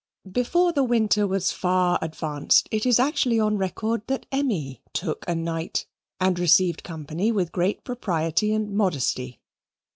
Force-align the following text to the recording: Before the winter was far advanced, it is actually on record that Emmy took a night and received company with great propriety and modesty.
Before 0.31 0.73
the 0.73 0.83
winter 0.83 1.27
was 1.27 1.51
far 1.51 1.99
advanced, 2.01 2.67
it 2.71 2.87
is 2.87 2.99
actually 2.99 3.39
on 3.39 3.59
record 3.59 4.01
that 4.07 4.25
Emmy 4.31 4.81
took 4.93 5.23
a 5.27 5.35
night 5.35 5.85
and 6.19 6.39
received 6.39 6.81
company 6.81 7.31
with 7.31 7.51
great 7.51 7.83
propriety 7.83 8.51
and 8.51 8.71
modesty. 8.75 9.41